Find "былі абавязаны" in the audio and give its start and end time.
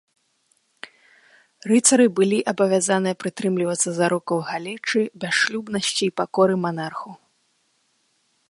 2.19-3.09